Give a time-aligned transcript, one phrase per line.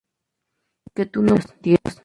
[0.95, 1.99] que tú no partieras